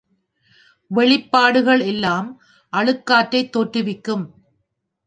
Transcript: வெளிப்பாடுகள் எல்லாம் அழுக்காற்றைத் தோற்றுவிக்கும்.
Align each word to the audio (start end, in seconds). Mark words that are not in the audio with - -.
வெளிப்பாடுகள் 0.91 1.83
எல்லாம் 1.85 2.29
அழுக்காற்றைத் 2.73 3.51
தோற்றுவிக்கும். 3.57 4.25